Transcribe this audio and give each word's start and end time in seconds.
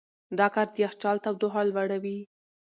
دا 0.39 0.47
کار 0.55 0.67
د 0.73 0.75
یخچال 0.83 1.17
تودوخه 1.23 1.61
لوړوي. 1.71 2.17